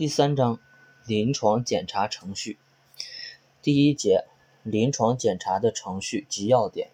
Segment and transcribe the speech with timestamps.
[0.00, 0.58] 第三章
[1.04, 2.58] 临床检查程序。
[3.60, 4.24] 第一节
[4.62, 6.88] 临床检查的程序及要点。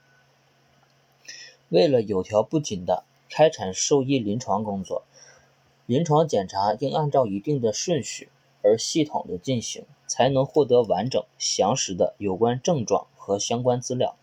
[1.69, 5.05] 为了有条不紊地开展兽医临床工作，
[5.87, 8.29] 临床检查应按照一定的顺序
[8.65, 14.17] 而系统地进行，才能获得完整详实的有关症状和相关资料。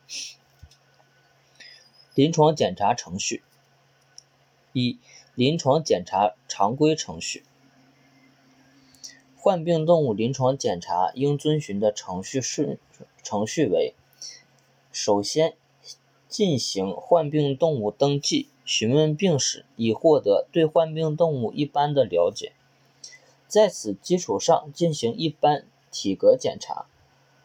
[2.16, 3.44] 临床检查程序
[4.74, 5.00] 一、
[5.36, 7.46] 临床检查常规程序。
[9.44, 12.80] 患病动物临床检查应遵循的程序顺
[13.22, 13.94] 程序为：
[14.90, 15.58] 首先
[16.30, 22.54] 进行患病动物登记，询问病史，以获得对患病动物一般的了解。
[23.46, 26.86] 在此基础上进行一般体格检查，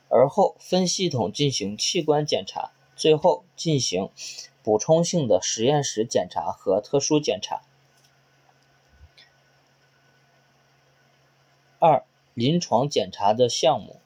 [0.09, 4.09] 而后分系统进行器官检查，最后进行
[4.62, 7.62] 补充性的实验室检查和特殊检查。
[11.80, 14.01] 二、临床检查的项目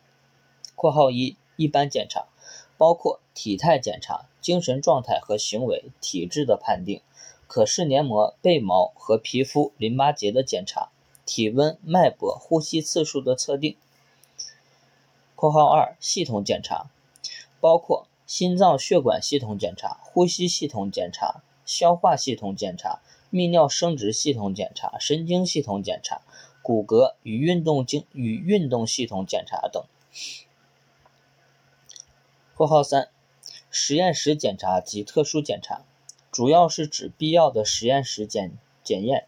[0.76, 2.26] （括号一）一般检查
[2.76, 7.00] 包括体态检查、精神状态和行为、体质的判定、
[7.46, 10.90] 可视黏膜、背毛和皮肤淋巴结的检查、
[11.24, 13.78] 体温、脉搏、呼吸次数的测定。
[15.34, 16.90] （括号二）系统检查
[17.58, 23.00] 包括心脏血管系统检查、呼吸系统检查、消化系统检查、
[23.32, 26.20] 泌尿生殖系统检查、神经系统检查。
[26.68, 29.82] 骨骼与运动经与运动系统检查等。
[32.54, 33.08] 括号三，
[33.70, 35.80] 实验室检查及特殊检查，
[36.30, 39.26] 主要是指必要的实验室检检验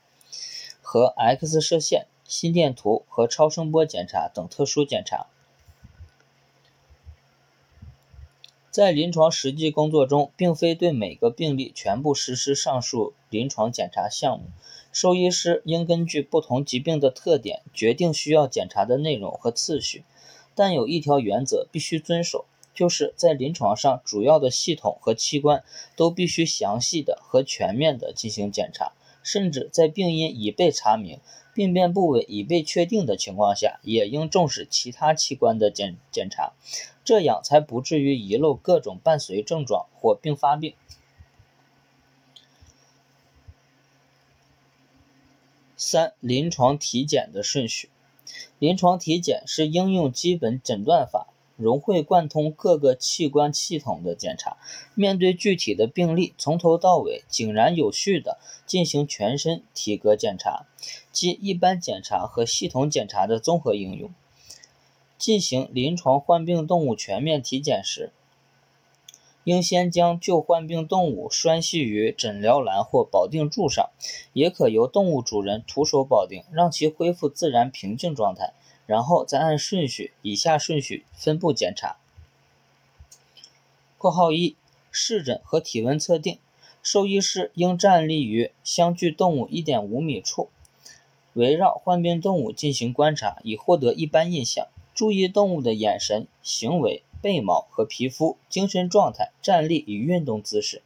[0.83, 5.27] 和 X 射线、心电图和超声波检查等特殊检查。
[8.71, 14.45] 在临床实际工作中，并非对每个病例全部实施上述临床检查项目。
[14.93, 20.05] 兽医师应根据不同疾病的特点决定需要检查的内容和次序，
[20.55, 25.63] 但有一条原则必须遵守，就是在临床上主要的系统和器官
[25.97, 28.93] 都必须详细的和全面的进行检查，
[29.23, 31.21] 甚至在病因已被查明、
[31.55, 36.53] 病变部位已被确定的情况下，也应重视其他器官的检检查。
[37.05, 40.75] 这样才不至于遗漏各种伴随症状或并发病。
[45.83, 47.89] 三、临床体检的顺序。
[48.59, 54.59] 临床体检是应用基本诊断法，融会贯通各个器官系统的检查。
[54.95, 60.67] 面对具体的病例，从头到尾井然有序地进行全身体格检查，
[61.13, 64.13] 即一般检查和系统检查的综合应用。
[65.17, 68.13] 进行临床患病动物全面体检时，
[69.51, 73.91] 应先将旧患病动物拴系于诊疗栏或保定柱上，
[74.33, 78.53] 也可由动物主人徒手保定，让其恢复自然平静状态，
[78.87, 81.97] 然后再按顺序（以下顺序）分步检查。
[83.99, 84.55] （括号一）
[84.93, 86.39] 视诊和体温测定，
[86.81, 90.49] 兽医师应站立于相距动物1.5米处，
[91.33, 94.69] 围绕患病动物进行观察，以获得一般印象。
[94.95, 100.83] 注意动物的眼神、行为、背毛和皮肤、精神状态、站立与运动姿势、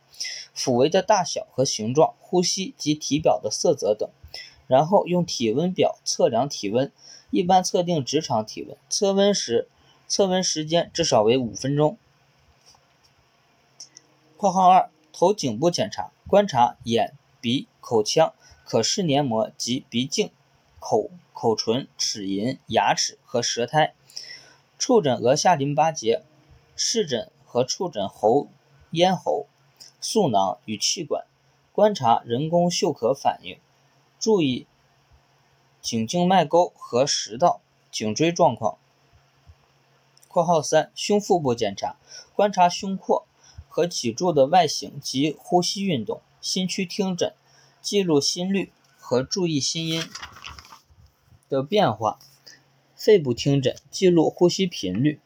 [0.53, 4.09] 腹围的大小和形状、呼吸及体表的色泽等。
[4.67, 6.91] 然后用体温表测量体温，
[7.31, 8.75] 一般测定直肠体温。
[8.89, 9.69] 测温时，
[10.09, 11.99] 测温时间至少为五分钟。
[14.39, 17.13] （括号二）头颈部检查，观察眼、
[17.43, 18.33] 鼻、口腔、
[18.65, 20.31] 可视黏膜及鼻镜、
[20.81, 23.93] 口、口唇、齿龈、牙齿和舌苔。
[24.87, 26.23] 触诊额下淋巴结，
[26.77, 28.49] 视诊和触诊喉、
[28.91, 29.47] 咽喉、
[29.99, 31.25] 素囊与气管，
[31.73, 33.59] 观察人工嗅咳反应，
[34.19, 34.67] 注意
[35.81, 38.77] 颈静脉沟和食道、颈椎状况。
[40.29, 41.97] （括号三）胸腹部检查，
[42.35, 43.27] 观察胸廓
[43.71, 46.21] 和脊柱的外形及呼吸运动。
[46.43, 47.33] 心区听诊，
[47.81, 50.03] 记录心率和注意心音
[51.49, 52.19] 的变化。
[53.05, 55.21] 肺部听诊，记录呼吸频率，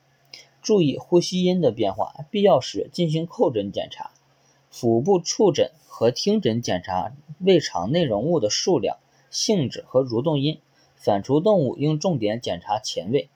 [0.61, 4.11] 注意呼吸音的变化，必要时进行叩诊检查。
[4.69, 8.99] 腹部触诊和听诊检查胃肠内容物的数量、
[9.31, 10.59] 性质和蠕动音。
[10.97, 13.29] 反刍动物应重点检查前胃。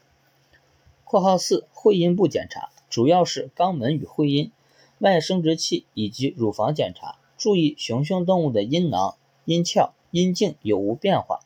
[1.04, 4.52] （括号四）会阴部检查主要是肛门与会阴、
[4.98, 9.16] 外生殖器以及乳房检查，注意雄性动物的阴囊、
[9.46, 11.40] 阴鞘、阴茎有无变化。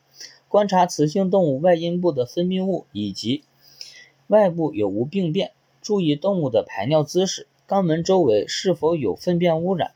[0.51, 3.45] 观察雌性动物外阴部的分泌物以及
[4.27, 9.95] 外部有无病变，注意动物的排尿姿势，肛门周围是否有粪便污染，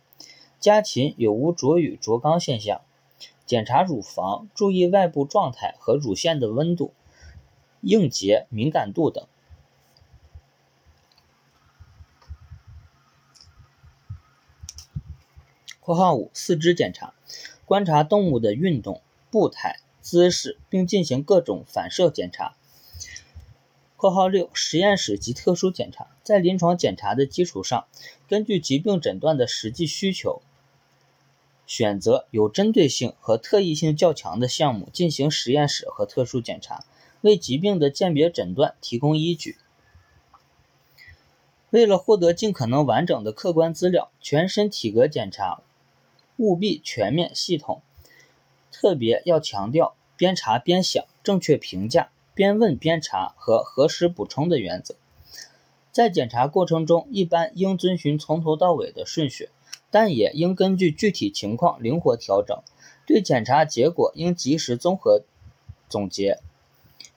[0.61, 2.79] 家禽有无啄羽啄肛现象。
[3.45, 6.93] 检查乳房，注意外部状态和乳腺的温度、
[7.81, 9.27] 硬结、敏感度等。
[15.83, 17.13] （括号五）四肢检查，
[17.65, 22.55] 观察动物的运动、步态、姿势，并进行各种反射检查。
[23.97, 27.87] （括号六）实验室及特殊检查，在临床检查的基础上，
[28.29, 30.43] 根据疾病诊断的实际需求，
[31.65, 36.85] 选择有针对性和特异性较强的项目进行实验室和特殊检查，
[37.21, 39.57] 为疾病的鉴别诊断提供依据。
[41.71, 45.63] 为了获得尽可能完整的客观资料，全身体格检查
[46.37, 47.81] 务必全面系统，
[48.77, 52.09] 特别要强调边查边想、正确评价。
[52.33, 54.95] 边问边查和核实补充的原则，
[55.93, 59.47] 在检查过程中，一般应遵循从头到尾的顺序，
[59.89, 62.61] 但也应根据具体情况灵活调整。
[63.05, 65.21] 对检查结果应及时综合
[65.87, 66.39] 总结，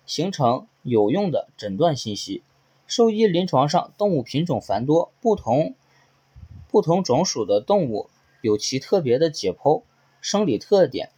[0.07, 2.45] 形成有用的诊断信息。
[2.87, 5.75] 兽医临床上动物品种繁多，不同
[6.71, 8.09] 不同种属的动物
[8.41, 9.83] 有其特别的解剖
[10.21, 11.11] 生理特点。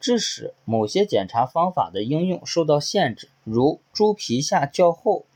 [0.00, 5.26] 致使某些检查方法的应用受到限制，如猪皮下较厚，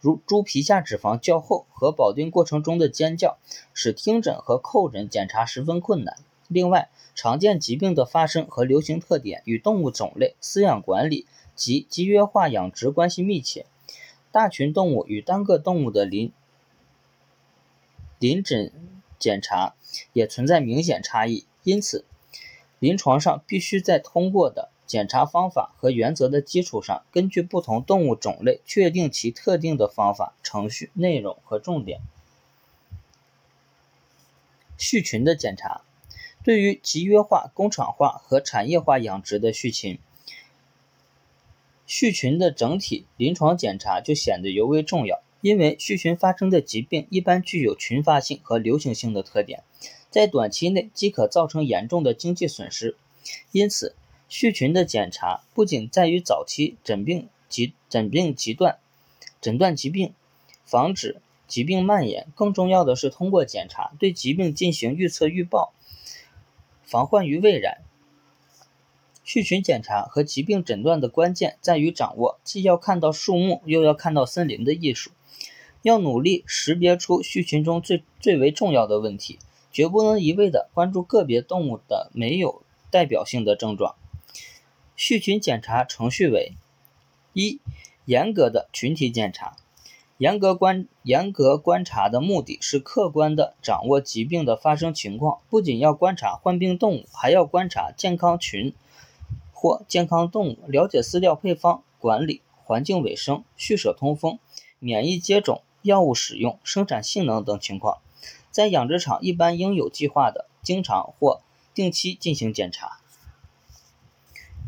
[0.00, 3.38] 如猪皮下脂肪较厚和保定过程中的尖叫，
[3.72, 6.16] 使听诊和叩诊检查十分困难。
[6.48, 13.66] 另外，常见疾病的发生和流行特点与动物种类、饲养管理及集约化养殖关系密切，
[14.32, 16.32] 大群动物与单个动物的临
[18.18, 18.72] 临诊
[19.20, 19.74] 检查
[20.12, 22.04] 也存在明显差异，因此。
[22.80, 32.00] 临床上必须在通过的检查方法和原则的基础上，根据不同动物种类确定其特定的方法、程序、内容和重点。
[34.76, 35.82] 畜群的检查，
[36.42, 39.98] 对于集约化、工厂化和产业化养殖的畜群，
[41.86, 49.62] 畜群的整体临床检查就显得尤为重要，因为畜群发生的疾病一般具有群发性和流行性的特点。
[50.10, 52.96] 在短期内即可造成严重的经济损失，
[53.52, 53.94] 因此
[54.28, 58.78] 畜群的检查不仅在于早期诊病及诊病急断、
[59.40, 60.12] 诊断疾病、
[60.64, 65.72] 防止疾病蔓延，更重要的是通过检查对疾病进行预测预报，
[66.84, 67.78] 防患于未然。
[69.24, 75.12] 畜群检查和疾病诊断的关键在于掌握既要看到树木又要看到森林的艺术，
[75.82, 79.38] 要努力识别出畜群中最最为重要的问题。
[79.72, 83.94] 绝不能一味地关注个别动物的没有代表性的症状。
[84.96, 86.52] 畜群检查程序为：
[87.32, 87.60] 一、
[88.04, 89.56] 严格的群体检查。
[90.18, 98.74] 严格观严格观察的目的是客观地掌握疾病的发生情况，不仅要观察患病动物，还要观察健康群
[99.52, 104.38] 或健康动物，了解饲料配方、管理、环境卫生、畜舍通风、
[104.78, 107.98] 免疫接种、药物使用、生产性能等情况。
[108.50, 111.40] 在养殖场一般应有计划的经常或
[111.72, 112.98] 定期进行检查。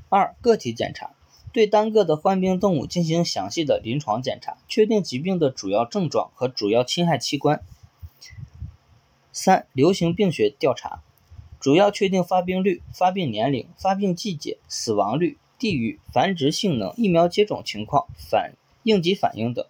[0.09, 1.11] 二、个体检查，
[1.53, 7.63] 对单个的患病动物进行详细的临床检查，确定疾病的主要症状和主要侵害器官。
[9.33, 11.03] 三、流行病学调查，
[11.59, 18.53] 主要确定发病率、发病年龄、发病季节、死亡率、地域、繁殖性能、疫苗接种情况、反
[18.83, 19.67] 应急反应等。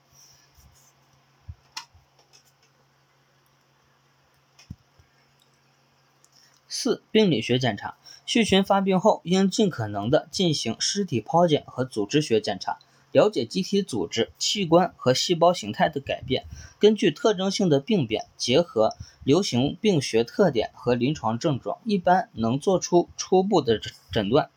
[6.82, 7.94] 四、病理学检查，
[8.26, 12.80] 畜群发病后应尽可能的进行尸体剖检和组织学检查，
[13.12, 16.44] 了解机体组织、器官和细胞形态的改变，
[16.80, 24.50] 根据特征性的病变，结合流行病学特点和临床症状，一般能做出初步的诊断。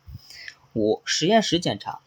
[0.74, 2.00] 五、实验室检查，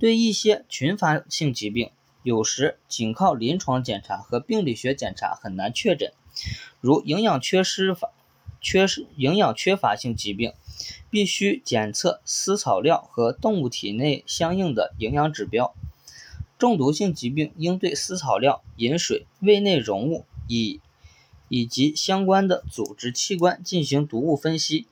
[0.00, 1.92] 对一些群发性疾病，
[2.24, 6.12] 有时仅靠临床检查和病理学检查很难确诊，
[6.80, 8.10] 如营养缺失法。
[8.62, 10.54] 缺失营养缺乏性疾病，
[11.10, 15.74] 必须检测饲草料和动物体内相应的营养指标。
[16.56, 20.80] 中毒性疾病应对饲草料、饮水、胃内容物以
[21.48, 24.86] 以及相关的组织器官进行毒物分析。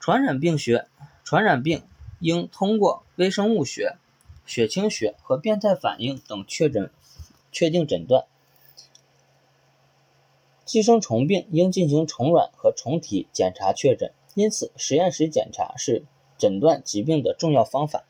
[0.00, 0.88] 传染病学
[1.22, 1.84] 传染病
[2.18, 3.96] 应通过微生物学、
[4.44, 6.90] 血清学和变态反应等确诊
[7.52, 8.24] 确定诊断。
[10.70, 16.04] 寄生虫病应进行虫卵和虫体检查确诊，因此实验室检查是
[16.38, 18.04] 诊断疾病的重要方法。